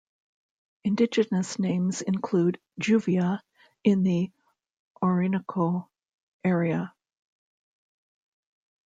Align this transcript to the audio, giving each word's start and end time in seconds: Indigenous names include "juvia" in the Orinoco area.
Indigenous 0.83 1.59
names 1.59 2.01
include 2.01 2.59
"juvia" 2.79 3.39
in 3.83 4.01
the 4.01 4.31
Orinoco 4.99 5.91
area. 6.43 6.91